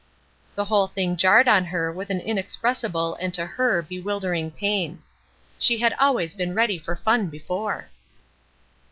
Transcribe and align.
The 0.55 0.65
whole 0.65 0.87
thing 0.87 1.15
jarred 1.15 1.47
on 1.47 1.65
her 1.65 1.91
with 1.91 2.09
an 2.09 2.19
inexpressible 2.21 3.13
and 3.21 3.31
to 3.35 3.45
her 3.45 3.83
bewildering 3.83 4.49
pain. 4.49 5.03
She 5.59 5.77
had 5.77 5.93
always 5.99 6.33
been 6.33 6.55
ready 6.55 6.79
for 6.79 6.95
fun 6.95 7.27
before. 7.29 7.87